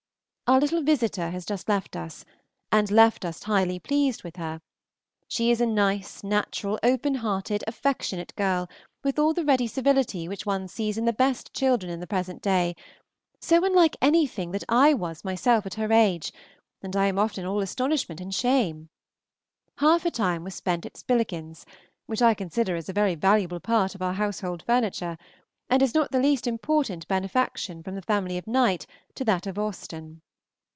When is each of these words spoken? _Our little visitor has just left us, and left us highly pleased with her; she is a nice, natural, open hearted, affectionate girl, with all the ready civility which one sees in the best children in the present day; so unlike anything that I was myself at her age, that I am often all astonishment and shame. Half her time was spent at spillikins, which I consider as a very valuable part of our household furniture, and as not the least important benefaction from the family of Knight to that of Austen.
_Our 0.53 0.59
little 0.59 0.81
visitor 0.83 1.29
has 1.29 1.45
just 1.45 1.69
left 1.69 1.95
us, 1.95 2.25
and 2.73 2.91
left 2.91 3.23
us 3.23 3.43
highly 3.43 3.79
pleased 3.79 4.25
with 4.25 4.35
her; 4.35 4.59
she 5.29 5.49
is 5.49 5.61
a 5.61 5.65
nice, 5.65 6.25
natural, 6.25 6.77
open 6.83 7.15
hearted, 7.15 7.63
affectionate 7.67 8.35
girl, 8.35 8.69
with 9.01 9.17
all 9.17 9.33
the 9.33 9.45
ready 9.45 9.65
civility 9.65 10.27
which 10.27 10.45
one 10.45 10.67
sees 10.67 10.97
in 10.97 11.05
the 11.05 11.13
best 11.13 11.53
children 11.53 11.89
in 11.89 12.01
the 12.01 12.05
present 12.05 12.41
day; 12.41 12.75
so 13.39 13.63
unlike 13.63 13.95
anything 14.01 14.51
that 14.51 14.65
I 14.67 14.93
was 14.93 15.23
myself 15.23 15.65
at 15.65 15.75
her 15.75 15.93
age, 15.93 16.33
that 16.81 16.97
I 16.97 17.05
am 17.05 17.17
often 17.17 17.45
all 17.45 17.61
astonishment 17.61 18.19
and 18.19 18.35
shame. 18.35 18.89
Half 19.77 20.03
her 20.03 20.11
time 20.11 20.43
was 20.43 20.53
spent 20.53 20.85
at 20.85 20.97
spillikins, 20.97 21.63
which 22.07 22.21
I 22.21 22.33
consider 22.33 22.75
as 22.75 22.89
a 22.89 22.93
very 22.93 23.15
valuable 23.15 23.61
part 23.61 23.95
of 23.95 24.01
our 24.01 24.15
household 24.15 24.63
furniture, 24.63 25.17
and 25.69 25.81
as 25.81 25.95
not 25.95 26.11
the 26.11 26.19
least 26.19 26.45
important 26.45 27.07
benefaction 27.07 27.81
from 27.83 27.95
the 27.95 28.01
family 28.01 28.37
of 28.37 28.47
Knight 28.47 28.85
to 29.15 29.23
that 29.23 29.47
of 29.47 29.57
Austen. 29.57 30.21